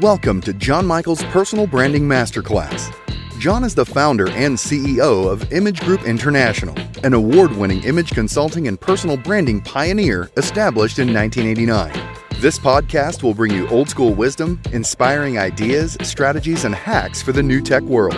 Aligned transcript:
Welcome 0.00 0.40
to 0.40 0.52
Jon 0.52 0.86
Michail's 0.86 1.22
Personal 1.26 1.68
Branding 1.68 2.02
Masterclass. 2.02 2.92
Jon 3.38 3.62
is 3.62 3.76
the 3.76 3.86
founder 3.86 4.28
and 4.30 4.56
CEO 4.56 5.30
of 5.30 5.52
Image 5.52 5.78
Group 5.82 6.02
International, 6.02 6.74
an 7.04 7.14
award 7.14 7.52
winning 7.52 7.80
image 7.84 8.10
consulting 8.10 8.66
and 8.66 8.80
personal 8.80 9.16
branding 9.16 9.60
pioneer 9.60 10.32
established 10.36 10.98
in 10.98 11.14
1989. 11.14 11.92
This 12.40 12.58
podcast 12.58 13.22
will 13.22 13.34
bring 13.34 13.52
you 13.52 13.68
old 13.68 13.88
school 13.88 14.12
wisdom, 14.12 14.60
inspiring 14.72 15.38
ideas, 15.38 15.96
strategies, 16.02 16.64
and 16.64 16.74
hacks 16.74 17.22
for 17.22 17.30
the 17.30 17.44
new 17.44 17.60
tech 17.60 17.84
world. 17.84 18.16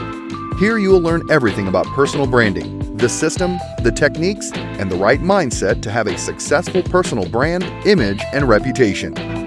Here 0.58 0.78
you 0.78 0.88
will 0.88 1.02
learn 1.02 1.30
everything 1.30 1.68
about 1.68 1.84
personal 1.88 2.26
branding, 2.26 2.96
the 2.96 3.10
system, 3.10 3.58
the 3.82 3.92
techniques, 3.92 4.50
and 4.54 4.90
the 4.90 4.96
right 4.96 5.20
mindset 5.20 5.82
to 5.82 5.90
have 5.90 6.06
a 6.06 6.16
successful 6.16 6.82
personal 6.84 7.28
brand, 7.28 7.64
image, 7.84 8.22
and 8.32 8.48
reputation. 8.48 9.45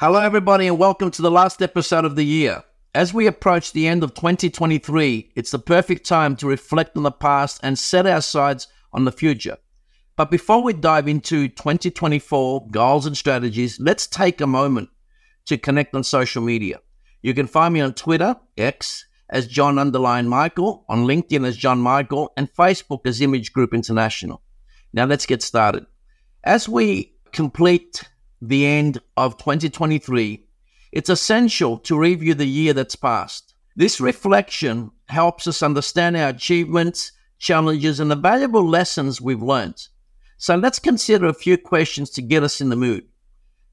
Hello, 0.00 0.18
everybody, 0.18 0.66
and 0.66 0.78
welcome 0.78 1.10
to 1.10 1.20
the 1.20 1.30
last 1.30 1.60
episode 1.60 2.06
of 2.06 2.16
the 2.16 2.24
year. 2.24 2.64
As 2.94 3.12
we 3.12 3.26
approach 3.26 3.74
the 3.74 3.86
end 3.86 4.02
of 4.02 4.14
2023, 4.14 5.32
it's 5.36 5.50
the 5.50 5.58
perfect 5.58 6.06
time 6.06 6.36
to 6.36 6.46
reflect 6.46 6.96
on 6.96 7.02
the 7.02 7.10
past 7.10 7.60
and 7.62 7.78
set 7.78 8.06
our 8.06 8.22
sights 8.22 8.66
on 8.94 9.04
the 9.04 9.12
future. 9.12 9.58
But 10.16 10.30
before 10.30 10.62
we 10.62 10.72
dive 10.72 11.06
into 11.06 11.48
2024 11.48 12.68
goals 12.68 13.04
and 13.04 13.14
strategies, 13.14 13.78
let's 13.78 14.06
take 14.06 14.40
a 14.40 14.46
moment 14.46 14.88
to 15.44 15.58
connect 15.58 15.94
on 15.94 16.02
social 16.02 16.42
media. 16.42 16.80
You 17.20 17.34
can 17.34 17.46
find 17.46 17.74
me 17.74 17.82
on 17.82 17.92
Twitter, 17.92 18.36
X, 18.56 19.04
as 19.28 19.46
Jon 19.46 19.78
Underline 19.78 20.28
Michail, 20.28 20.86
on 20.88 21.04
LinkedIn 21.04 21.46
as 21.46 21.58
Jon 21.58 21.78
Michail, 21.78 22.32
and 22.38 22.50
Facebook 22.50 23.00
as 23.04 23.20
Image 23.20 23.52
Group 23.52 23.74
International. 23.74 24.40
Now 24.94 25.04
let's 25.04 25.26
get 25.26 25.42
started. 25.42 25.84
As 26.42 26.66
we 26.66 27.12
complete 27.32 28.08
the 28.40 28.66
end 28.66 29.00
of 29.16 29.36
2023, 29.38 30.46
it's 30.92 31.10
essential 31.10 31.78
to 31.78 31.98
review 31.98 32.34
the 32.34 32.46
year 32.46 32.72
that's 32.72 32.96
passed. 32.96 33.54
This 33.76 34.00
reflection 34.00 34.90
helps 35.08 35.46
us 35.46 35.62
understand 35.62 36.16
our 36.16 36.28
achievements, 36.28 37.12
challenges, 37.38 38.00
and 38.00 38.10
the 38.10 38.16
valuable 38.16 38.66
lessons 38.66 39.20
we've 39.20 39.42
learned. 39.42 39.88
So 40.36 40.56
let's 40.56 40.78
consider 40.78 41.26
a 41.26 41.34
few 41.34 41.58
questions 41.58 42.10
to 42.10 42.22
get 42.22 42.42
us 42.42 42.60
in 42.60 42.70
the 42.70 42.76
mood. 42.76 43.04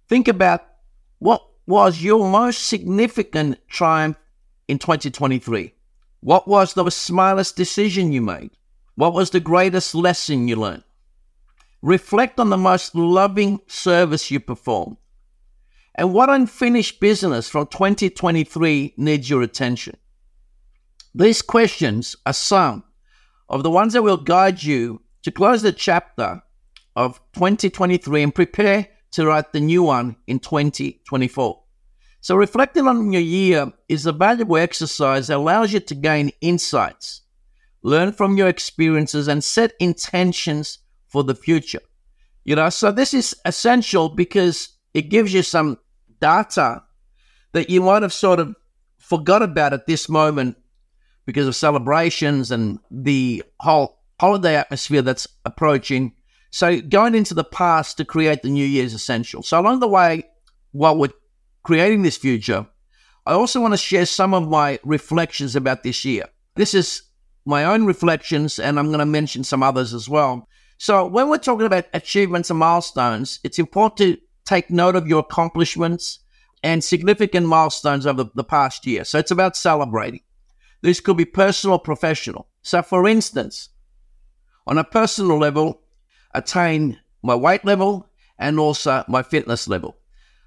Think 0.08 0.28
about 0.28 0.66
what 1.20 1.42
was 1.66 2.02
your 2.02 2.30
most 2.30 2.68
significant 2.68 3.58
triumph 3.68 4.18
in 4.68 4.80
2023? 4.80 5.74
What 6.22 6.48
was 6.48 6.74
the 6.74 6.90
smallest 6.90 7.56
decision 7.56 8.12
you 8.12 8.22
made? 8.22 8.52
What 8.96 9.14
was 9.14 9.30
the 9.30 9.40
greatest 9.40 9.96
lesson 9.96 10.48
you 10.48 10.56
learned? 10.56 10.84
Reflect 11.82 12.40
on 12.40 12.50
the 12.50 12.58
most 12.58 12.96
loving 12.96 13.60
service 13.68 14.32
you 14.32 14.40
performed. 14.40 14.98
And 15.96 16.14
what 16.14 16.30
unfinished 16.30 17.00
business 17.00 17.50
from 17.50 17.68
2023 17.68 18.94
needs 18.98 19.30
your 19.30 19.42
attention? 19.42 19.98
These 21.14 21.42
questions 21.42 22.16
are 22.26 22.34
some 22.34 22.84
of 23.50 23.64
the 23.64 23.72
ones 23.72 23.94
that 23.94 24.04
will 24.04 24.18
guide 24.18 24.62
you 24.62 25.02
to 25.24 25.32
close 25.32 25.62
the 25.62 25.72
chapter 25.72 26.44
of 26.96 27.20
2023 27.34 28.24
and 28.24 28.36
prepare 28.36 28.88
to 29.12 29.26
write 29.26 29.54
the 29.54 29.60
new 29.60 29.84
one 29.84 30.16
in 30.28 30.40
2024. 30.40 31.64
So, 32.22 32.36
reflecting 32.36 32.88
on 32.88 33.12
your 33.12 33.22
year 33.22 33.72
is 33.88 34.06
a 34.06 34.12
valuable 34.12 34.58
exercise 34.58 35.28
that 35.28 35.38
allows 35.38 35.74
you 35.74 35.80
to 35.80 35.96
gain 35.96 36.32
insights, 36.42 37.22
learn 37.84 38.12
from 38.12 38.38
your 38.38 38.48
experiences, 38.48 39.28
and 39.28 39.44
set 39.44 39.74
intentions 39.80 40.80
for 41.08 41.24
the 41.24 41.36
future. 41.36 41.82
You 42.46 42.56
know, 42.56 42.70
so 42.70 42.92
this 42.92 43.14
is 43.14 43.36
essential 43.46 44.10
because 44.10 44.70
it 44.94 45.10
gives 45.10 45.34
you 45.34 45.44
some 45.44 45.78
data 46.22 46.84
that 47.54 47.70
you 47.70 47.82
might 47.82 48.04
have 48.04 48.14
sort 48.14 48.40
of 48.40 48.56
forgot 48.98 49.42
about 49.42 49.74
at 49.74 49.86
this 49.88 50.10
moment 50.10 50.58
because 51.26 51.48
of 51.48 51.56
celebrations 51.56 52.52
and 52.52 52.80
the 52.90 53.44
whole 53.60 54.00
holiday 54.20 54.56
atmosphere 54.56 55.02
that's 55.02 55.28
approaching. 55.46 56.14
So 56.52 56.80
going 56.82 57.16
into 57.16 57.34
the 57.34 57.44
past 57.44 57.98
to 57.98 58.06
create 58.06 58.42
the 58.42 58.50
new 58.50 58.66
year 58.66 58.86
is 58.86 58.94
essential. 58.94 59.44
So 59.44 59.60
along 59.60 59.82
the 59.82 59.88
way, 59.88 60.24
while 60.72 60.98
we're 60.98 61.10
creating 61.64 62.04
this 62.04 62.18
future, 62.18 62.66
I 63.26 63.34
also 63.34 63.60
want 63.60 63.74
to 63.74 63.78
share 63.78 64.06
some 64.06 64.34
of 64.34 64.48
my 64.48 64.80
reflections 64.84 65.56
about 65.56 65.84
this 65.84 66.06
year. 66.06 66.26
This 66.56 66.74
is 66.74 67.04
my 67.46 67.66
own 67.66 67.86
reflections, 67.86 68.58
and 68.58 68.80
I'm 68.80 68.88
going 68.88 69.00
to 69.00 69.06
mention 69.06 69.44
some 69.44 69.64
others 69.64 69.94
as 69.94 70.08
well. 70.08 70.48
So 70.78 71.06
when 71.08 71.30
we're 71.30 71.38
talking 71.38 71.66
about 71.66 71.86
achievements 71.94 72.50
and 72.50 72.60
milestones, 72.60 73.40
it's 73.44 73.60
important 73.60 73.98
to 73.98 74.18
take 74.46 74.70
note 74.70 74.96
of 74.96 75.08
your 75.08 75.20
accomplishments 75.20 76.20
and 76.64 76.84
significant 76.84 77.48
milestones 77.48 78.06
over 78.06 78.30
the 78.34 78.44
past 78.44 78.86
year. 78.86 79.04
So 79.04 79.20
it's 79.20 79.32
about 79.32 79.58
celebrating. 79.58 80.22
This 80.82 81.00
could 81.00 81.18
be 81.18 81.26
personal 81.26 81.76
or 81.76 81.80
professional. 81.80 82.48
So 82.62 82.82
for 82.82 83.08
instance, 83.08 83.70
on 84.66 84.78
a 84.78 84.84
personal 84.84 85.38
level, 85.38 85.82
attain 86.34 87.00
my 87.24 87.36
weight 87.36 87.66
level 87.66 88.10
and 88.38 88.60
also 88.60 89.04
my 89.08 89.24
fitness 89.24 89.68
level. 89.68 89.98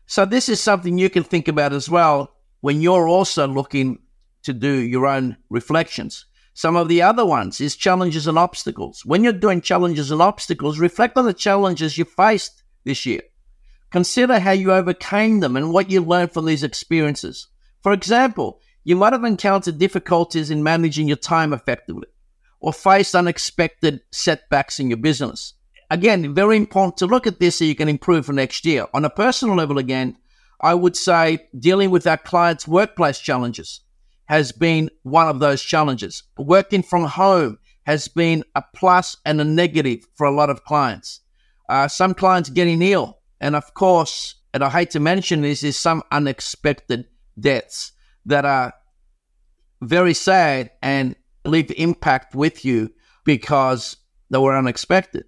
So 0.06 0.24
this 0.24 0.48
is 0.48 0.60
something 0.60 0.98
you 0.98 1.10
can 1.10 1.24
think 1.24 1.48
about 1.48 1.72
as 1.72 1.88
well 1.88 2.36
when 2.60 2.80
you're 2.80 3.08
also 3.08 3.46
looking 3.48 4.00
to 4.42 4.52
do 4.52 4.72
your 4.72 5.06
own 5.06 5.36
reflections. 5.48 6.26
Some 6.54 6.76
of 6.76 6.88
the 6.88 7.02
other 7.02 7.24
ones 7.24 7.60
is 7.60 7.76
challenges 7.76 8.26
and 8.26 8.38
obstacles. 8.38 9.04
When 9.04 9.24
you're 9.24 9.32
doing 9.32 9.60
challenges 9.60 10.10
and 10.10 10.20
obstacles, 10.20 10.78
reflect 10.78 11.16
on 11.16 11.24
the 11.24 11.32
challenges 11.32 11.96
you 11.96 12.04
faced 12.04 12.62
this 12.84 13.06
year. 13.06 13.22
Consider 13.90 14.38
how 14.38 14.52
you 14.52 14.72
overcame 14.72 15.40
them 15.40 15.56
and 15.56 15.72
what 15.72 15.90
you 15.90 16.00
learned 16.00 16.32
from 16.32 16.46
these 16.46 16.62
experiences. 16.62 17.48
For 17.82 17.92
example, 17.92 18.60
you 18.84 18.96
might 18.96 19.12
have 19.12 19.24
encountered 19.24 19.78
difficulties 19.78 20.50
in 20.50 20.62
managing 20.62 21.08
your 21.08 21.16
time 21.16 21.52
effectively 21.52 22.08
or 22.60 22.72
faced 22.72 23.14
unexpected 23.14 24.00
setbacks 24.10 24.78
in 24.78 24.90
your 24.90 24.98
business. 24.98 25.54
Again, 25.90 26.34
very 26.34 26.56
important 26.56 26.98
to 26.98 27.06
look 27.06 27.26
at 27.26 27.40
this 27.40 27.58
so 27.58 27.64
you 27.64 27.74
can 27.74 27.88
improve 27.88 28.26
for 28.26 28.32
next 28.32 28.64
year. 28.64 28.86
On 28.94 29.04
a 29.04 29.10
personal 29.10 29.56
level, 29.56 29.78
again, 29.78 30.16
I 30.60 30.74
would 30.74 30.96
say 30.96 31.48
dealing 31.58 31.90
with 31.90 32.06
our 32.06 32.18
clients' 32.18 32.68
workplace 32.68 33.18
challenges 33.18 33.80
has 34.30 34.52
been 34.52 34.88
one 35.02 35.26
of 35.26 35.40
those 35.40 35.60
challenges. 35.60 36.22
Working 36.38 36.84
from 36.84 37.02
home 37.02 37.58
has 37.82 38.06
been 38.06 38.44
a 38.54 38.62
plus 38.76 39.16
and 39.26 39.40
a 39.40 39.44
negative 39.44 40.06
for 40.14 40.24
a 40.24 40.30
lot 40.30 40.48
of 40.48 40.62
clients. 40.62 41.20
Uh, 41.68 41.88
some 41.88 42.14
clients 42.14 42.48
getting 42.48 42.80
ill, 42.80 43.18
and 43.40 43.56
of 43.56 43.74
course, 43.74 44.36
and 44.54 44.62
I 44.62 44.70
hate 44.70 44.90
to 44.92 45.00
mention 45.00 45.40
this, 45.40 45.64
is 45.64 45.76
some 45.76 46.04
unexpected 46.12 47.06
deaths 47.40 47.90
that 48.24 48.44
are 48.44 48.72
very 49.82 50.14
sad 50.14 50.70
and 50.80 51.16
leave 51.44 51.72
impact 51.72 52.36
with 52.36 52.64
you 52.64 52.92
because 53.24 53.96
they 54.30 54.38
were 54.38 54.56
unexpected. 54.56 55.24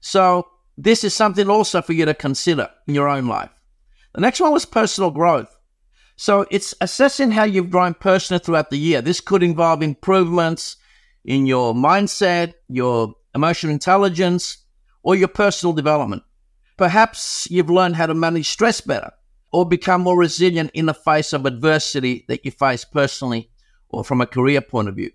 So 0.00 0.46
this 0.78 1.04
is 1.04 1.12
something 1.12 1.50
also 1.50 1.82
for 1.82 1.92
you 1.92 2.06
to 2.06 2.14
consider 2.14 2.70
in 2.86 2.94
your 2.94 3.08
own 3.08 3.26
life. 3.26 3.50
The 4.14 4.22
next 4.22 4.40
one 4.40 4.52
was 4.52 4.64
personal 4.64 5.10
growth. 5.10 5.54
So 6.16 6.46
it's 6.50 6.74
assessing 6.80 7.30
how 7.30 7.44
you've 7.44 7.70
grown 7.70 7.94
personally 7.94 8.42
throughout 8.42 8.70
the 8.70 8.78
year. 8.78 9.02
This 9.02 9.20
could 9.20 9.42
involve 9.42 9.82
improvements 9.82 10.76
in 11.24 11.46
your 11.46 11.74
mindset, 11.74 12.54
your 12.68 13.14
emotional 13.34 13.72
intelligence, 13.72 14.58
or 15.02 15.14
your 15.14 15.28
personal 15.28 15.74
development. 15.74 16.22
Perhaps 16.78 17.48
you've 17.50 17.70
learned 17.70 17.96
how 17.96 18.06
to 18.06 18.14
manage 18.14 18.48
stress 18.48 18.80
better 18.80 19.12
or 19.52 19.66
become 19.66 20.00
more 20.00 20.18
resilient 20.18 20.70
in 20.74 20.86
the 20.86 20.94
face 20.94 21.32
of 21.32 21.46
adversity 21.46 22.24
that 22.28 22.44
you 22.44 22.50
face 22.50 22.84
personally 22.84 23.50
or 23.88 24.02
from 24.02 24.20
a 24.20 24.26
career 24.26 24.60
point 24.60 24.88
of 24.88 24.96
view. 24.96 25.10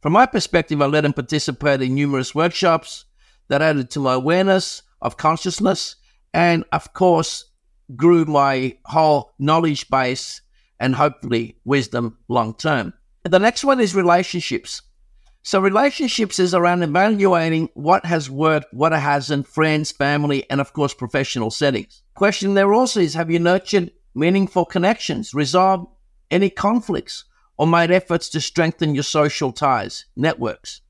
From 0.00 0.12
my 0.12 0.26
perspective, 0.26 0.80
I 0.82 0.86
led 0.86 1.04
and 1.04 1.14
participated 1.14 1.82
in 1.86 1.94
numerous 1.94 2.34
workshops 2.34 3.04
that 3.48 3.62
added 3.62 3.90
to 3.90 4.00
my 4.00 4.14
awareness 4.14 4.82
of 5.00 5.16
consciousness 5.16 5.96
and, 6.32 6.64
of 6.72 6.92
course, 6.92 7.46
grew 7.96 8.24
my 8.24 8.76
whole 8.84 9.32
knowledge 9.38 9.88
base 9.88 10.40
and 10.80 10.94
hopefully 10.94 11.56
wisdom 11.64 12.18
long 12.28 12.54
term. 12.54 12.92
The 13.24 13.38
next 13.38 13.64
one 13.64 13.80
is 13.80 13.94
relationships. 13.94 14.82
So, 15.42 15.60
relationships 15.60 16.38
is 16.38 16.54
around 16.54 16.82
evaluating 16.82 17.70
what 17.74 18.04
has 18.04 18.30
worked, 18.30 18.72
what 18.72 18.92
hasn't, 18.92 19.46
friends, 19.46 19.90
family, 19.92 20.48
and 20.50 20.60
of 20.60 20.72
course, 20.72 20.92
professional 20.92 21.50
settings. 21.50 22.02
Question 22.14 22.54
there 22.54 22.74
also 22.74 23.00
is 23.00 23.14
have 23.14 23.30
you 23.30 23.38
nurtured 23.38 23.92
meaningful 24.14 24.64
connections, 24.64 25.32
resolved 25.32 25.86
any 26.30 26.50
conflicts, 26.50 27.24
or 27.56 27.66
made 27.66 27.90
efforts 27.90 28.28
to 28.30 28.40
strengthen 28.40 28.94
your 28.94 29.04
social 29.04 29.52
ties, 29.52 30.04
networks? 30.16 30.82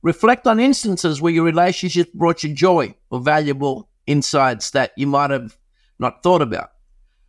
Reflect 0.00 0.46
on 0.46 0.60
instances 0.60 1.20
where 1.20 1.32
your 1.32 1.44
relationship 1.44 2.12
brought 2.14 2.44
you 2.44 2.54
joy 2.54 2.94
or 3.10 3.20
valuable 3.20 3.90
insights 4.06 4.70
that 4.70 4.92
you 4.96 5.06
might 5.06 5.30
have 5.30 5.58
not 5.98 6.22
thought 6.22 6.42
about. 6.42 6.70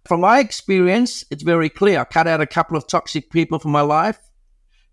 From 0.06 0.22
my 0.22 0.40
experience, 0.40 1.24
it's 1.30 1.44
very 1.44 1.70
clear. 1.70 2.02
I 2.02 2.04
cut 2.06 2.28
out 2.28 2.42
a 2.42 2.48
couple 2.48 2.78
of 2.78 2.88
toxic 2.88 3.30
people 3.30 3.60
from 3.60 3.72
my 3.72 3.82
life, 3.82 4.20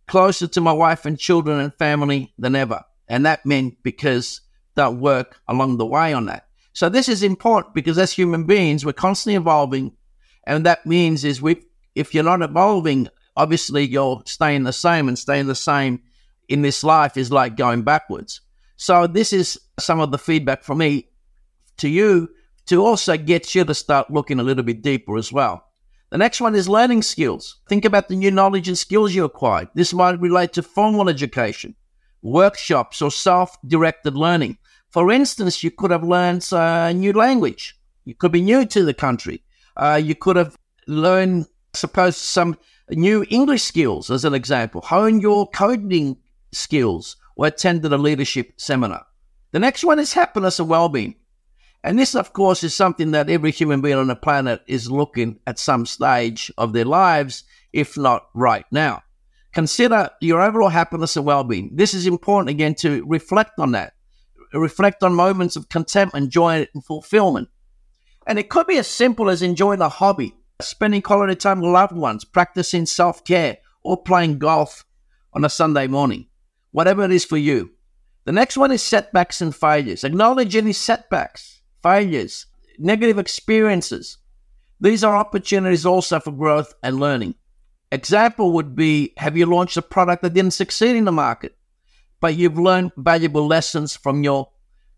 closer 0.06 0.46
to 0.46 0.61
my 0.61 0.73
wife 0.73 1.06
and 1.06 1.19
children 1.19 1.61
and 1.61 1.75
family 1.75 2.34
than 2.38 2.55
ever. 2.56 2.84
And 3.08 3.25
that 3.25 3.46
meant 3.46 3.82
because 3.82 4.40
that 4.75 4.96
work 4.96 5.40
along 5.49 5.78
the 5.78 5.87
way 5.87 6.12
on 6.12 6.26
that. 6.26 6.46
So 6.73 6.88
this 6.88 7.08
is 7.08 7.23
important 7.23 7.75
because 7.75 7.99
as 7.99 8.12
human 8.12 8.44
beings, 8.44 8.84
we're 8.84 8.93
constantly 8.93 9.37
evolving 9.37 9.93
And 10.46 10.64
that 10.64 10.87
means 10.87 11.25
is 11.25 11.43
we, 11.43 11.62
if 11.94 12.14
you're 12.14 12.25
not 12.25 12.43
evolving, 12.43 13.08
obviously 13.37 13.84
you're 13.84 14.22
staying 14.26 14.62
the 14.62 14.72
same 14.72 15.08
and 15.08 15.19
staying 15.19 15.46
the 15.46 15.55
same 15.55 16.02
in 16.49 16.62
this 16.62 16.84
life 16.84 17.17
is 17.17 17.32
like 17.32 17.56
going 17.56 17.82
backwards. 17.82 18.40
So 18.76 19.06
this 19.06 19.32
is 19.32 19.58
some 19.79 20.00
of 20.00 20.12
the 20.12 20.19
feedback 20.19 20.62
from 20.62 20.79
me 20.79 21.08
to 21.79 21.88
you 21.88 22.29
to 22.66 22.84
also 22.84 23.16
get 23.16 23.54
you 23.54 23.64
to 23.64 23.74
start 23.74 24.10
looking 24.10 24.40
a 24.40 24.42
little 24.42 24.64
bit 24.64 24.82
deeper 24.82 25.16
as 25.16 25.32
well. 25.32 25.66
The 26.10 26.18
next 26.18 26.40
one 26.40 26.54
is 26.54 26.68
learning 26.68 27.02
skills. 27.02 27.60
Think 27.68 27.84
about 27.84 28.08
the 28.08 28.16
new 28.16 28.30
knowledge 28.30 28.68
and 28.68 28.78
skills 28.78 29.14
you 29.14 29.24
acquired. 29.24 29.68
This 29.74 29.92
might 29.92 30.20
relate 30.20 30.52
to 30.54 30.62
formal 30.62 31.08
education, 31.08 31.74
workshops, 32.22 33.02
or 33.02 33.10
self 33.10 33.56
directed 33.66 34.14
learning. 34.14 34.58
For 34.90 35.10
instance, 35.10 35.64
you 35.64 35.70
could 35.70 35.90
have 35.90 36.04
learned 36.04 36.46
a 36.52 36.92
new 36.94 37.12
language. 37.12 37.78
You 38.04 38.14
could 38.14 38.32
be 38.32 38.40
new 38.40 38.64
to 38.66 38.84
the 38.84 38.94
country. 38.94 39.42
Uh, 39.76 40.00
you 40.02 40.14
could 40.14 40.36
have 40.36 40.56
learned, 40.86 41.46
suppose, 41.74 42.16
some 42.16 42.56
new 42.88 43.26
English 43.28 43.62
skills, 43.62 44.10
as 44.10 44.24
an 44.24 44.32
example. 44.32 44.80
Hone 44.82 45.20
your 45.20 45.48
coding 45.48 46.16
skills 46.52 47.16
or 47.34 47.46
attended 47.46 47.92
a 47.92 47.98
leadership 47.98 48.52
seminar. 48.56 49.04
The 49.50 49.58
next 49.58 49.84
one 49.84 49.98
is 49.98 50.12
happiness 50.12 50.60
and 50.60 50.69
well 50.69 50.88
being. 50.88 51.16
And 51.86 51.96
this, 51.96 52.16
of 52.16 52.32
course, 52.32 52.64
is 52.64 52.74
something 52.74 53.12
that 53.12 53.30
every 53.30 53.52
human 53.52 53.80
being 53.80 53.94
on 53.94 54.08
the 54.08 54.16
planet 54.16 54.60
is 54.66 54.90
looking 54.90 55.38
at 55.46 55.56
some 55.56 55.86
stage 55.86 56.50
of 56.58 56.72
their 56.72 56.84
lives, 56.84 57.44
if 57.72 57.96
not 57.96 58.26
right 58.34 58.64
now. 58.72 59.04
Consider 59.54 60.10
your 60.20 60.42
overall 60.42 60.68
happiness 60.68 61.16
and 61.16 61.24
well 61.24 61.44
being. 61.44 61.70
This 61.72 61.94
is 61.94 62.08
important 62.08 62.50
again 62.50 62.74
to 62.76 63.04
reflect 63.06 63.60
on 63.60 63.70
that. 63.70 63.92
Reflect 64.52 65.04
on 65.04 65.14
moments 65.14 65.54
of 65.54 65.68
contentment, 65.68 66.30
joy, 66.30 66.66
and 66.74 66.84
fulfillment. 66.84 67.50
And 68.26 68.40
it 68.40 68.50
could 68.50 68.66
be 68.66 68.78
as 68.78 68.88
simple 68.88 69.30
as 69.30 69.40
enjoying 69.40 69.80
a 69.80 69.88
hobby, 69.88 70.34
spending 70.60 71.02
quality 71.02 71.36
time 71.36 71.60
with 71.60 71.70
loved 71.70 71.94
ones, 71.94 72.24
practicing 72.24 72.86
self 72.86 73.24
care, 73.24 73.58
or 73.84 74.02
playing 74.02 74.38
golf 74.38 74.84
on 75.32 75.44
a 75.44 75.48
Sunday 75.48 75.86
morning. 75.86 76.26
Whatever 76.72 77.04
it 77.04 77.12
is 77.12 77.24
for 77.24 77.36
you. 77.36 77.70
The 78.24 78.32
next 78.32 78.56
one 78.56 78.72
is 78.72 78.82
setbacks 78.82 79.40
and 79.40 79.54
failures. 79.54 80.02
Acknowledge 80.02 80.56
any 80.56 80.72
setbacks 80.72 81.56
failures, 81.86 82.46
negative 82.78 83.16
experiences. 83.16 84.18
These 84.80 85.04
are 85.04 85.16
opportunities 85.16 85.86
also 85.86 86.18
for 86.18 86.32
growth 86.32 86.74
and 86.82 86.98
learning. 86.98 87.36
Example 87.92 88.50
would 88.54 88.74
be 88.74 89.12
have 89.18 89.36
you 89.36 89.46
launched 89.46 89.76
a 89.76 89.82
product 89.82 90.22
that 90.22 90.34
didn't 90.34 90.60
succeed 90.60 90.96
in 90.96 91.04
the 91.04 91.12
market, 91.12 91.56
but 92.20 92.34
you've 92.34 92.58
learned 92.58 92.90
valuable 92.96 93.46
lessons 93.46 93.94
from 93.94 94.24
your 94.24 94.50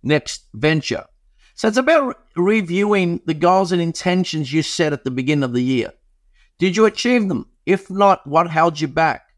next 0.02 0.46
venture. 0.54 1.04
So 1.54 1.68
it's 1.68 1.76
about 1.76 2.06
re- 2.06 2.14
reviewing 2.54 3.20
the 3.26 3.34
goals 3.34 3.70
and 3.70 3.82
intentions 3.82 4.50
you 4.50 4.62
set 4.62 4.94
at 4.94 5.04
the 5.04 5.10
beginning 5.10 5.44
of 5.44 5.52
the 5.52 5.62
year. 5.62 5.92
Did 6.58 6.74
you 6.74 6.86
achieve 6.86 7.28
them? 7.28 7.48
If 7.66 7.90
not, 7.90 8.26
what 8.26 8.48
held 8.50 8.80
you 8.80 8.88
back? 8.88 9.28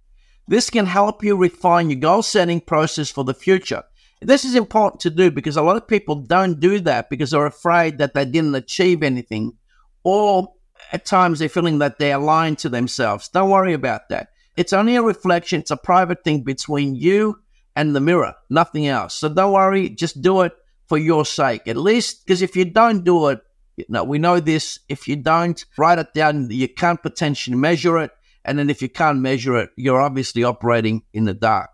This 0.47 0.71
can 0.71 0.87
help 0.87 1.25
you 1.25 1.35
refine 1.35 1.91
your 1.91 1.99
goal 1.99 2.23
setting 2.23 2.61
process 2.61 3.11
for 3.11 3.25
the 3.25 3.35
future 3.35 3.83
this 4.21 4.45
is 4.45 4.55
important 4.55 5.01
to 5.01 5.11
do 5.11 5.31
because 5.31 5.57
a 5.57 5.63
lot 5.63 5.77
of 5.77 5.89
people 5.89 6.17
don't 6.17 6.61
do 6.61 6.81
that 6.81 7.09
because 7.09 7.31
they're 7.31 7.47
afraid 7.47 7.99
that 7.99 8.15
they 8.15 8.25
didn't 8.25 8.55
achieve 8.55 9.03
anything, 9.03 9.53
or 10.05 10.53
at 10.93 11.07
times 11.07 11.39
they're 11.39 11.49
feeling 11.49 11.79
that 11.79 11.99
they're 11.99 12.19
lying 12.19 12.57
to 12.57 12.69
themselves. 12.69 13.29
Don't 13.29 13.51
worry 13.51 13.73
about 13.73 14.09
that. 14.11 14.29
It's 14.57 14.73
only 14.73 14.97
a 14.97 15.03
reflection, 15.03 15.61
it's 15.61 15.71
a 15.71 15.77
private 15.77 16.23
thing 16.23 16.43
between 16.43 16.95
you 16.95 17.41
and 17.77 17.97
the 17.97 18.01
mirror, 18.01 18.35
nothing 18.51 18.87
else. 18.89 19.15
So 19.15 19.29
don't 19.29 19.53
worry, 19.53 19.89
just 19.89 20.21
do 20.21 20.43
it 20.43 20.53
for 20.87 20.99
your 20.99 21.25
sake. 21.25 21.67
At 21.67 21.77
least, 21.77 22.27
because 22.27 22.43
if 22.43 22.57
you 22.57 22.67
don't 22.67 23.05
do 23.05 23.29
it, 23.29 23.41
you 23.77 23.87
know, 23.89 24.05
we 24.05 24.19
know 24.19 24.41
this. 24.41 24.81
If 24.89 25.09
you 25.09 25.17
don't 25.17 25.65
write 25.79 25.99
it 25.99 26.13
down, 26.13 26.51
you 26.51 26.69
can't 26.69 27.03
potentially 27.03 27.57
measure 27.57 27.99
it. 27.99 28.11
And 28.45 28.59
then 28.59 28.69
if 28.69 28.83
you 28.83 28.89
can't 28.89 29.21
measure 29.21 29.57
it, 29.57 29.71
you're 29.77 30.01
obviously 30.01 30.45
operating 30.45 31.03
in 31.15 31.25
the 31.25 31.33
dark. 31.33 31.71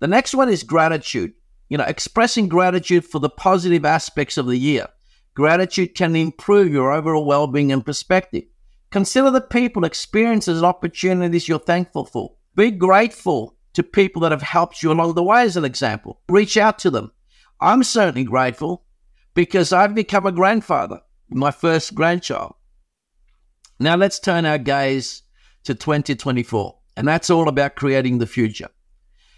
The 0.00 0.08
next 0.08 0.34
one 0.34 0.48
is 0.48 0.62
gratitude 0.62 1.32
you 1.70 1.78
know, 1.78 1.84
expressing 1.84 2.48
gratitude 2.48 3.06
for 3.06 3.20
the 3.20 3.30
positive 3.30 3.84
aspects 3.86 4.36
of 4.36 4.46
the 4.46 4.58
year. 4.58 4.86
Gratitude 5.34 5.94
can 5.94 6.14
improve 6.16 6.70
your 6.70 6.92
overall 6.92 7.24
well 7.24 7.46
being 7.46 7.72
and 7.72 7.86
perspective. 7.86 8.44
Consider 8.90 9.30
the 9.30 9.40
people, 9.40 9.84
experiences, 9.84 10.58
and 10.58 10.66
opportunities 10.66 11.48
you're 11.48 11.60
thankful 11.60 12.04
for. 12.04 12.34
Be 12.56 12.72
grateful 12.72 13.56
to 13.74 13.84
people 13.84 14.20
that 14.22 14.32
have 14.32 14.42
helped 14.42 14.82
you 14.82 14.90
along 14.90 15.14
the 15.14 15.22
way, 15.22 15.42
as 15.42 15.56
an 15.56 15.64
example. 15.64 16.20
Reach 16.28 16.56
out 16.56 16.78
to 16.80 16.90
them. 16.90 17.12
I'm 17.60 17.84
certainly 17.84 18.24
grateful 18.24 18.84
because 19.32 19.72
I've 19.72 19.94
become 19.94 20.26
a 20.26 20.32
grandfather, 20.32 21.00
my 21.28 21.52
first 21.52 21.94
grandchild. 21.94 22.54
Now 23.78 23.94
let's 23.94 24.18
turn 24.18 24.44
our 24.44 24.58
gaze 24.58 25.22
to 25.64 25.76
2024, 25.76 26.76
and 26.96 27.06
that's 27.06 27.30
all 27.30 27.48
about 27.48 27.76
creating 27.76 28.18
the 28.18 28.26
future. 28.26 28.68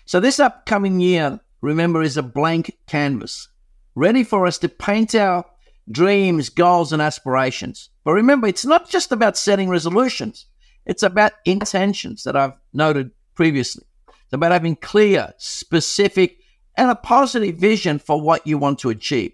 So, 0.06 0.19
this 0.19 0.40
upcoming 0.40 0.99
year 0.99 1.40
remember, 1.62 2.03
is 2.03 2.19
a 2.19 2.23
blank 2.23 2.76
canvas, 2.87 3.49
ready 3.94 4.25
for 4.25 4.47
us 4.47 4.59
to 4.59 4.69
paint 4.69 5.14
our 5.14 5.47
dreams, 5.91 6.50
goals, 6.50 6.93
and 6.93 7.00
aspirations. 7.00 7.88
But 8.05 8.12
remember, 8.12 8.47
it's 8.47 8.67
not 8.67 8.91
just 8.91 9.12
about 9.12 9.38
setting 9.38 9.70
resolutions, 9.70 10.47
it's 10.85 11.03
about 11.03 11.32
intentions 11.47 12.25
that 12.25 12.37
I've 12.37 12.59
noted 12.73 13.12
previously. 13.35 13.85
It's 14.09 14.32
about 14.32 14.53
having 14.53 14.76
clear, 14.76 15.32
specific, 15.38 16.38
and 16.76 16.91
a 16.91 16.97
positive 16.97 17.56
vision 17.56 17.99
for 17.99 18.20
what 18.20 18.47
you 18.47 18.58
want 18.58 18.81
to 18.81 18.91
achieve. 18.91 19.32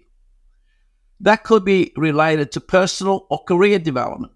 That 1.19 1.43
could 1.43 1.65
be 1.65 1.91
related 1.97 2.51
to 2.53 2.61
personal 2.61 3.25
or 3.29 3.43
career 3.43 3.79
development. 3.79 4.33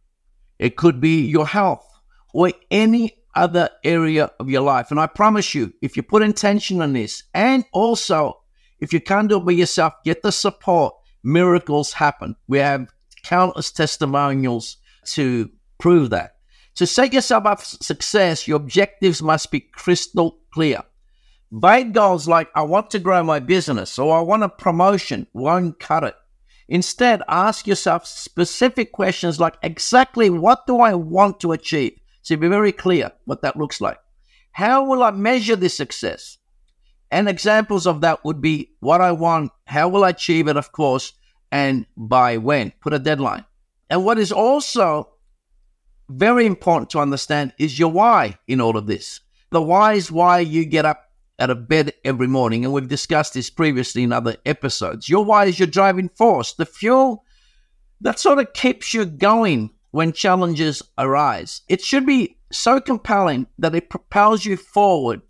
It 0.60 0.76
could 0.76 1.00
be 1.00 1.26
your 1.26 1.48
health 1.48 1.88
or 2.34 2.52
any 2.72 3.23
other 3.36 3.70
area 3.84 4.32
of 4.40 4.50
your 4.50 4.62
life. 4.62 4.92
And 4.92 5.00
I 5.00 5.08
promise 5.08 5.56
you, 5.56 5.74
if 5.82 5.98
you 5.98 6.04
put 6.04 6.22
intention 6.22 6.82
on 6.82 6.94
this, 6.94 7.24
and 7.34 7.66
also 7.74 8.44
if 8.80 8.92
you 8.92 9.00
can't 9.00 9.30
do 9.30 9.38
it 9.38 9.46
by 9.46 9.54
yourself, 9.54 9.94
get 10.04 10.24
the 10.24 10.32
support, 10.32 10.94
miracles 11.24 11.94
happen. 11.94 12.36
We 12.48 12.60
have 12.60 12.92
countless 13.24 13.72
testimonials 13.72 14.78
to 15.06 15.50
prove 15.78 16.10
that. 16.10 16.36
To 16.76 16.86
set 16.86 17.14
yourself 17.14 17.46
up 17.46 17.62
for 17.62 17.66
success, 17.84 18.46
your 18.46 18.58
objectives 18.58 19.22
must 19.22 19.52
be 19.52 19.62
crystal 19.62 20.40
clear. 20.54 20.82
Vague 21.52 21.94
goals 21.94 22.28
like, 22.28 22.50
I 22.56 22.64
want 22.64 22.90
to 22.92 23.00
grow 23.00 23.24
my 23.24 23.40
business 23.40 23.98
or 23.98 24.18
I 24.18 24.22
want 24.22 24.44
a 24.44 24.50
promotion 24.50 25.28
won't 25.34 25.80
cut 25.80 26.04
it. 26.04 26.16
Instead, 26.68 27.22
ask 27.30 27.68
yourself 27.68 28.06
specific 28.06 28.92
questions 28.92 29.40
like, 29.40 29.56
exactly 29.62 30.30
what 30.30 30.68
do 30.68 30.80
I 30.80 30.94
want 30.94 31.40
to 31.42 31.52
achieve? 31.54 32.00
So 32.24 32.36
be 32.38 32.48
very 32.48 32.72
clear 32.72 33.12
what 33.26 33.42
that 33.42 33.58
looks 33.58 33.80
like. 33.80 34.00
How 34.52 34.86
will 34.86 35.04
I 35.04 35.12
measure 35.12 35.56
this 35.56 35.76
success? 35.76 36.38
And 37.12 37.30
examples 37.30 37.86
of 37.86 38.02
that 38.02 38.26
would 38.26 38.42
be 38.42 38.72
what 38.80 39.02
I 39.02 39.12
want, 39.12 39.52
how 39.66 39.88
will 39.88 40.04
I 40.04 40.10
achieve 40.10 40.48
it, 40.48 40.58
of 40.58 40.72
course, 40.72 41.14
and 41.52 41.86
by 41.96 42.38
when. 42.38 42.72
Put 42.82 42.94
a 42.94 43.00
deadline. 43.00 43.46
And 43.90 44.04
what 44.04 44.18
is 44.18 44.32
also 44.32 45.10
very 46.10 46.46
important 46.46 46.90
to 46.92 47.00
understand 47.00 47.54
is 47.60 47.78
your 47.78 47.92
why 47.92 48.40
in 48.48 48.62
all 48.62 48.78
of 48.78 48.88
this. 48.88 49.20
The 49.52 49.62
why 49.62 49.94
is 49.94 50.12
why 50.12 50.40
you 50.40 50.66
get 50.66 50.86
up 50.86 51.04
out 51.40 51.50
of 51.50 51.68
bed 51.68 51.94
every 52.06 52.28
morning. 52.28 52.64
And 52.64 52.74
we've 52.74 52.88
discussed 52.88 53.34
this 53.34 53.50
previously 53.50 54.04
in 54.04 54.14
other 54.14 54.38
episodes. 54.46 55.10
Your 55.10 55.26
why 55.26 55.46
is 55.46 55.60
your 55.60 55.68
driving 55.68 56.10
force, 56.10 56.54
the 56.54 56.66
fuel 56.66 57.24
that 58.02 58.20
sort 58.20 58.40
of 58.40 58.54
keeps 58.54 58.94
you 58.94 59.06
going 59.06 59.72
when 59.94 60.12
challenges 60.12 60.82
arise. 60.98 61.62
It 61.70 61.80
should 61.80 62.04
be 62.04 62.36
so 62.52 62.82
compelling 62.82 63.46
that 63.60 63.76
it 63.76 63.92
propels 63.92 64.44
you 64.44 64.58
forward 64.58 65.22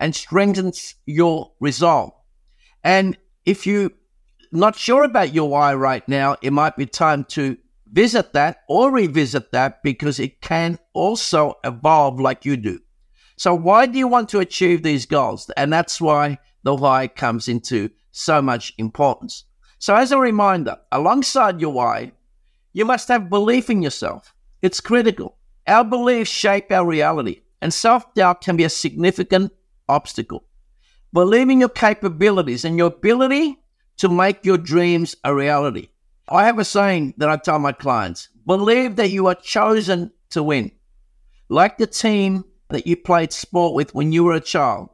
and 0.00 0.14
strengthens 0.14 0.94
your 1.04 1.52
resolve. 1.60 2.12
And 2.82 3.18
if 3.44 3.66
you're 3.66 3.90
not 4.50 4.74
sure 4.74 5.04
about 5.04 5.34
your 5.34 5.50
why 5.50 5.74
right 5.74 6.06
now, 6.08 6.36
it 6.40 6.54
might 6.54 6.78
be 6.78 6.86
time 6.86 7.24
to 7.24 7.58
visit 7.92 8.32
that 8.32 8.62
or 8.70 8.90
revisit 8.90 9.52
that 9.52 9.82
because 9.82 10.18
it 10.18 10.40
can 10.40 10.78
also 10.94 11.56
evolve 11.62 12.18
like 12.18 12.46
you 12.46 12.56
do. 12.56 12.80
So, 13.36 13.54
why 13.54 13.84
do 13.84 13.98
you 13.98 14.08
want 14.08 14.30
to 14.30 14.40
achieve 14.40 14.82
these 14.82 15.04
goals? 15.04 15.50
And 15.58 15.70
that's 15.70 16.00
why 16.00 16.38
the 16.62 16.74
why 16.74 17.06
comes 17.08 17.48
into 17.48 17.90
so 18.12 18.40
much 18.40 18.72
importance. 18.78 19.44
So, 19.78 19.94
as 19.94 20.10
a 20.10 20.18
reminder, 20.18 20.78
alongside 20.90 21.60
your 21.60 21.74
why, 21.74 22.12
you 22.76 22.84
must 22.84 23.08
have 23.08 23.30
belief 23.30 23.70
in 23.70 23.80
yourself. 23.80 24.34
It's 24.60 24.82
critical. 24.82 25.38
Our 25.66 25.82
beliefs 25.82 26.28
shape 26.28 26.70
our 26.70 26.84
reality, 26.84 27.40
and 27.62 27.72
self 27.72 28.12
doubt 28.12 28.42
can 28.42 28.54
be 28.54 28.64
a 28.64 28.68
significant 28.68 29.50
obstacle. 29.88 30.44
Believe 31.10 31.48
in 31.48 31.58
your 31.60 31.70
capabilities 31.70 32.66
and 32.66 32.76
your 32.76 32.88
ability 32.88 33.58
to 33.96 34.10
make 34.10 34.44
your 34.44 34.58
dreams 34.58 35.16
a 35.24 35.34
reality. 35.34 35.88
I 36.28 36.44
have 36.44 36.58
a 36.58 36.66
saying 36.66 37.14
that 37.16 37.30
I 37.30 37.38
tell 37.38 37.58
my 37.58 37.72
clients 37.72 38.28
believe 38.44 38.96
that 38.96 39.10
you 39.10 39.26
are 39.26 39.34
chosen 39.34 40.12
to 40.30 40.42
win. 40.42 40.70
Like 41.48 41.78
the 41.78 41.86
team 41.86 42.44
that 42.68 42.86
you 42.86 42.98
played 42.98 43.32
sport 43.32 43.72
with 43.72 43.94
when 43.94 44.12
you 44.12 44.22
were 44.22 44.34
a 44.34 44.40
child, 44.40 44.90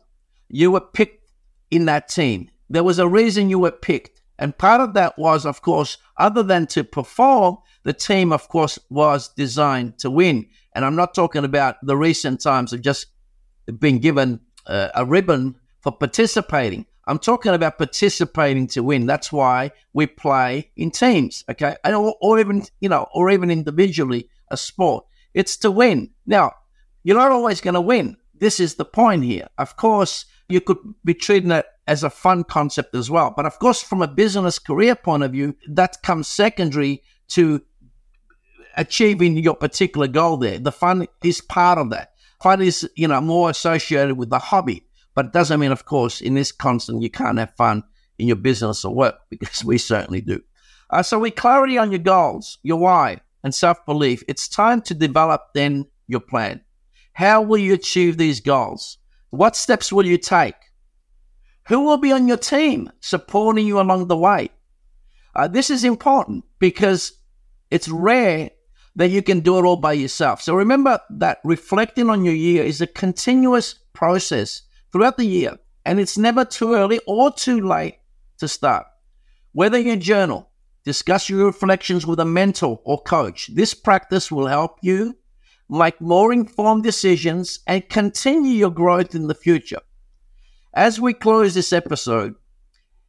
you 0.48 0.70
were 0.70 0.80
picked 0.80 1.32
in 1.72 1.86
that 1.86 2.08
team. 2.08 2.48
There 2.70 2.84
was 2.84 3.00
a 3.00 3.08
reason 3.08 3.50
you 3.50 3.58
were 3.58 3.72
picked. 3.72 4.22
And 4.38 4.58
part 4.58 4.80
of 4.80 4.94
that 4.94 5.16
was, 5.18 5.46
of 5.46 5.62
course, 5.62 5.98
other 6.16 6.42
than 6.42 6.66
to 6.68 6.82
perform, 6.82 7.58
the 7.84 7.92
team, 7.92 8.32
of 8.32 8.48
course, 8.48 8.78
was 8.90 9.28
designed 9.28 9.98
to 9.98 10.10
win. 10.10 10.46
And 10.74 10.84
I'm 10.84 10.96
not 10.96 11.14
talking 11.14 11.44
about 11.44 11.76
the 11.82 11.96
recent 11.96 12.40
times 12.40 12.72
of 12.72 12.82
just 12.82 13.06
being 13.78 13.98
given 13.98 14.40
uh, 14.66 14.88
a 14.94 15.04
ribbon 15.04 15.56
for 15.80 15.92
participating. 15.92 16.86
I'm 17.06 17.18
talking 17.18 17.52
about 17.52 17.78
participating 17.78 18.68
to 18.68 18.82
win. 18.82 19.06
That's 19.06 19.32
why 19.32 19.72
we 19.92 20.06
play 20.06 20.70
in 20.76 20.92
teams, 20.92 21.44
okay, 21.50 21.74
or, 21.84 22.14
or 22.20 22.38
even 22.38 22.64
you 22.80 22.88
know, 22.88 23.08
or 23.12 23.30
even 23.30 23.50
individually 23.50 24.28
a 24.48 24.56
sport. 24.56 25.04
It's 25.34 25.56
to 25.58 25.70
win. 25.70 26.10
Now, 26.26 26.52
you're 27.02 27.16
not 27.16 27.32
always 27.32 27.60
going 27.60 27.74
to 27.74 27.80
win. 27.80 28.16
This 28.38 28.60
is 28.60 28.76
the 28.76 28.84
point 28.84 29.24
here. 29.24 29.48
Of 29.58 29.76
course, 29.76 30.26
you 30.48 30.60
could 30.60 30.78
be 31.04 31.14
treating 31.14 31.50
it 31.50 31.66
as 31.86 32.04
a 32.04 32.10
fun 32.10 32.44
concept 32.44 32.94
as 32.94 33.10
well. 33.10 33.32
But 33.36 33.46
of 33.46 33.58
course, 33.58 33.82
from 33.82 34.02
a 34.02 34.08
business 34.08 34.58
career 34.58 34.94
point 34.94 35.24
of 35.24 35.32
view, 35.32 35.56
that 35.68 36.02
comes 36.02 36.28
secondary 36.28 37.02
to 37.28 37.62
achieving 38.76 39.36
your 39.36 39.54
particular 39.54 40.06
goal 40.06 40.36
there. 40.36 40.58
The 40.58 40.72
fun 40.72 41.06
is 41.22 41.40
part 41.40 41.78
of 41.78 41.90
that. 41.90 42.12
Fun 42.42 42.60
is, 42.62 42.88
you 42.96 43.08
know, 43.08 43.20
more 43.20 43.50
associated 43.50 44.16
with 44.16 44.30
the 44.30 44.38
hobby. 44.38 44.86
But 45.14 45.26
it 45.26 45.32
doesn't 45.32 45.60
mean, 45.60 45.72
of 45.72 45.84
course, 45.84 46.20
in 46.20 46.34
this 46.34 46.52
constant, 46.52 47.02
you 47.02 47.10
can't 47.10 47.38
have 47.38 47.54
fun 47.56 47.84
in 48.18 48.26
your 48.26 48.36
business 48.36 48.84
or 48.84 48.94
work 48.94 49.16
because 49.30 49.64
we 49.64 49.78
certainly 49.78 50.20
do. 50.20 50.40
Uh, 50.90 51.02
so, 51.02 51.18
with 51.18 51.36
clarity 51.36 51.78
on 51.78 51.90
your 51.90 51.98
goals, 51.98 52.58
your 52.62 52.78
why, 52.78 53.20
and 53.42 53.54
self 53.54 53.84
belief, 53.86 54.22
it's 54.28 54.48
time 54.48 54.82
to 54.82 54.94
develop 54.94 55.48
then 55.54 55.86
your 56.06 56.20
plan. 56.20 56.60
How 57.14 57.42
will 57.42 57.58
you 57.58 57.74
achieve 57.74 58.16
these 58.16 58.40
goals? 58.40 58.98
What 59.30 59.56
steps 59.56 59.92
will 59.92 60.06
you 60.06 60.18
take? 60.18 60.54
Who 61.68 61.80
will 61.80 61.96
be 61.96 62.12
on 62.12 62.28
your 62.28 62.36
team 62.36 62.90
supporting 63.00 63.66
you 63.66 63.80
along 63.80 64.08
the 64.08 64.16
way? 64.16 64.50
Uh, 65.34 65.48
this 65.48 65.70
is 65.70 65.84
important 65.84 66.44
because 66.58 67.12
it's 67.70 67.88
rare 67.88 68.50
that 68.96 69.10
you 69.10 69.22
can 69.22 69.40
do 69.40 69.58
it 69.58 69.64
all 69.64 69.76
by 69.76 69.92
yourself. 69.92 70.42
So 70.42 70.54
remember 70.54 71.00
that 71.10 71.38
reflecting 71.44 72.10
on 72.10 72.24
your 72.24 72.34
year 72.34 72.62
is 72.62 72.80
a 72.80 72.86
continuous 72.86 73.76
process 73.92 74.62
throughout 74.92 75.16
the 75.16 75.24
year, 75.24 75.58
and 75.84 75.98
it's 75.98 76.18
never 76.18 76.44
too 76.44 76.74
early 76.74 77.00
or 77.06 77.32
too 77.32 77.60
late 77.60 77.98
to 78.38 78.48
start. 78.48 78.86
Whether 79.52 79.78
you 79.78 79.96
journal, 79.96 80.50
discuss 80.84 81.28
your 81.28 81.46
reflections 81.46 82.06
with 82.06 82.20
a 82.20 82.24
mentor 82.24 82.80
or 82.84 83.02
coach, 83.02 83.50
this 83.54 83.74
practice 83.74 84.30
will 84.30 84.46
help 84.46 84.78
you 84.82 85.16
make 85.68 86.00
more 86.00 86.32
informed 86.32 86.82
decisions 86.82 87.60
and 87.66 87.88
continue 87.88 88.52
your 88.52 88.70
growth 88.70 89.14
in 89.14 89.26
the 89.26 89.34
future. 89.34 89.80
As 90.74 91.00
we 91.00 91.14
close 91.14 91.54
this 91.54 91.72
episode 91.72 92.34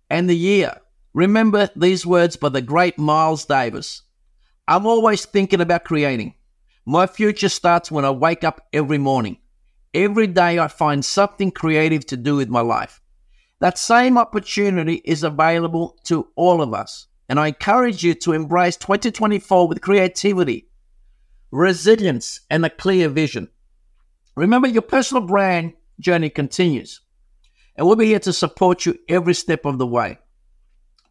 and 0.09 0.29
the 0.29 0.35
year, 0.35 0.77
remember 1.13 1.69
these 1.75 2.05
words 2.05 2.35
by 2.35 2.49
the 2.49 2.61
great 2.61 2.97
Miles 2.97 3.45
Davis. 3.45 4.03
I'm 4.67 4.85
always 4.85 5.25
thinking 5.25 5.59
about 5.59 5.83
creating. 5.83 6.35
My 6.85 7.05
future 7.07 7.49
starts 7.49 7.91
when 7.91 8.05
I 8.05 8.11
wake 8.11 8.43
up 8.43 8.65
every 8.71 8.97
morning. 8.97 9.37
Every 9.93 10.27
day 10.27 10.57
I 10.57 10.67
find 10.69 11.03
something 11.03 11.51
creative 11.51 12.05
to 12.07 12.17
do 12.17 12.37
with 12.37 12.49
my 12.49 12.61
life. 12.61 13.01
That 13.59 13.77
same 13.77 14.17
opportunity 14.17 15.01
is 15.05 15.23
available 15.23 15.97
to 16.05 16.27
all 16.35 16.61
of 16.61 16.73
us. 16.73 17.07
And 17.29 17.39
I 17.39 17.47
encourage 17.47 18.03
you 18.03 18.13
to 18.15 18.33
embrace 18.33 18.75
2024 18.77 19.67
with 19.67 19.81
creativity, 19.81 20.67
resilience, 21.51 22.41
and 22.49 22.65
a 22.65 22.69
clear 22.69 23.09
vision. 23.09 23.49
Remember, 24.35 24.67
your 24.67 24.81
personal 24.81 25.25
brand 25.25 25.73
journey 25.99 26.29
continues, 26.29 27.01
and 27.75 27.85
we'll 27.85 27.95
be 27.95 28.07
here 28.07 28.19
to 28.19 28.33
support 28.33 28.85
you 28.85 28.97
every 29.07 29.33
step 29.33 29.65
of 29.65 29.77
the 29.77 29.87
way. 29.87 30.17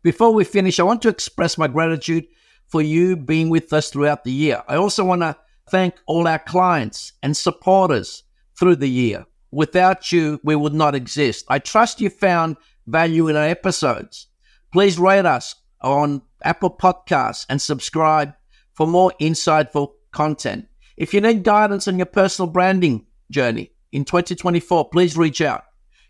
Before 0.03 0.33
we 0.33 0.45
finish, 0.45 0.81
I 0.81 0.85
want 0.85 1.03
to 1.03 1.09
express 1.09 1.57
my 1.57 1.69
gratitude 1.69 2.27
for 2.73 2.81
you 2.81 3.17
being 3.17 3.51
with 3.51 3.71
us 3.75 3.91
throughout 3.91 4.25
the 4.25 4.33
year. 4.33 4.63
I 4.67 4.77
also 4.77 5.05
want 5.05 5.21
to 5.21 5.37
thank 5.69 5.95
all 6.07 6.27
our 6.27 6.39
clients 6.39 7.13
and 7.23 7.37
supporters 7.37 8.25
through 8.59 8.77
the 8.77 8.89
year. 8.89 9.27
Without 9.51 10.11
you, 10.11 10.41
we 10.43 10.57
would 10.57 10.73
not 10.73 10.95
exist. 10.95 11.45
I 11.49 11.59
trust 11.59 12.01
you 12.01 12.09
found 12.09 12.57
value 12.87 13.29
in 13.29 13.37
our 13.37 13.45
episodes. 13.45 14.29
Please 14.73 14.99
rate 14.99 15.27
us 15.27 15.55
on 15.83 16.23
Apple 16.43 16.71
Podcasts 16.71 17.45
and 17.51 17.61
subscribe 17.61 18.33
for 18.73 18.87
more 18.87 19.13
insightful 19.21 19.93
content. 20.11 20.67
If 20.97 21.13
you 21.13 21.21
need 21.21 21.45
guidance 21.45 21.87
on 21.87 21.99
your 21.99 22.07
personal 22.07 22.51
branding 22.51 23.05
journey 23.31 23.73
in 23.93 24.07
2024, 24.07 24.89
please 24.89 25.15
reach 25.15 25.43
out. 25.43 25.65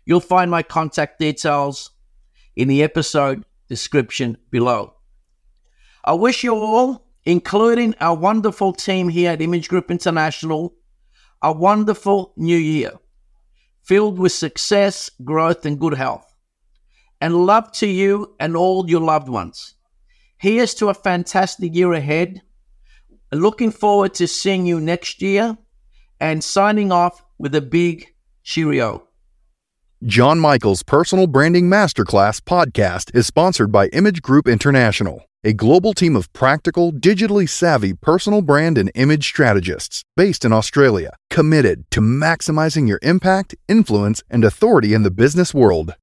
You'll 0.05 0.21
find 0.21 0.49
my 0.49 0.63
contact 0.63 1.19
details 1.19 1.91
in 2.55 2.69
the 2.69 2.83
episode 2.83 3.43
description 3.67 4.37
below. 4.49 4.93
I 6.03 6.13
wish 6.13 6.43
you 6.43 6.55
all, 6.55 7.07
including 7.23 7.95
our 7.99 8.15
wonderful 8.15 8.73
team 8.73 9.09
here 9.09 9.31
at 9.31 9.41
Image 9.41 9.69
Group 9.69 9.89
International, 9.89 10.75
a 11.41 11.51
wonderful 11.51 12.33
new 12.37 12.57
year 12.57 12.91
filled 13.83 14.17
with 14.17 14.31
success, 14.31 15.09
growth, 15.23 15.65
and 15.65 15.79
good 15.79 15.93
health. 15.93 16.33
And 17.19 17.45
love 17.45 17.71
to 17.73 17.87
you 17.87 18.35
and 18.39 18.55
all 18.55 18.89
your 18.89 19.01
loved 19.01 19.29
ones. 19.29 19.75
Here's 20.37 20.73
to 20.75 20.89
a 20.89 20.93
fantastic 20.93 21.75
year 21.75 21.93
ahead 21.93 22.41
Looking 23.33 23.71
forward 23.71 24.13
to 24.15 24.27
seeing 24.27 24.67
you 24.67 24.79
next 24.79 25.19
year 25.19 25.57
and 26.19 26.43
signing 26.43 26.91
off 26.91 27.23
with 27.39 27.55
a 27.55 27.61
big 27.61 28.13
cheerio. 28.43 29.07
Jon 30.05 30.37
Michail's 30.37 30.83
Personal 30.83 31.27
Branding 31.27 31.69
Masterclass 31.69 32.41
podcast 32.41 33.15
is 33.15 33.25
sponsored 33.25 33.71
by 33.71 33.87
Image 33.87 34.21
Group 34.21 34.49
International, 34.49 35.23
a 35.45 35.53
global 35.53 35.93
team 35.93 36.17
of 36.17 36.33
practical, 36.33 36.91
digitally 36.91 37.47
savvy 37.47 37.93
personal 37.93 38.41
brand 38.41 38.77
and 38.77 38.91
image 38.95 39.25
strategists 39.25 40.03
based 40.17 40.43
in 40.43 40.51
Australia, 40.51 41.15
committed 41.29 41.89
to 41.91 42.01
maximizing 42.01 42.85
your 42.85 42.99
impact, 43.01 43.55
influence, 43.69 44.21
and 44.29 44.43
authority 44.43 44.93
in 44.93 45.03
the 45.03 45.11
business 45.11 45.53
world. 45.53 45.95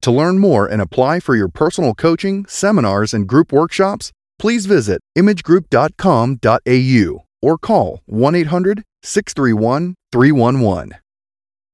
To 0.00 0.10
learn 0.10 0.38
more 0.38 0.66
and 0.66 0.80
apply 0.80 1.20
for 1.20 1.36
your 1.36 1.48
personal 1.48 1.92
coaching, 1.92 2.46
seminars, 2.46 3.12
and 3.12 3.28
group 3.28 3.52
workshops, 3.52 4.12
please 4.38 4.64
visit 4.64 5.02
imagegroup.com.au 5.14 7.24
or 7.42 7.58
call 7.58 8.00
1 8.06 8.34
800 8.34 8.82
631 9.02 9.94
311. 10.10 10.94